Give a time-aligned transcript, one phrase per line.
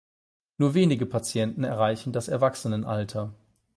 [0.57, 3.35] Nur wenige Patienten erreichen das Erwachsenenalter.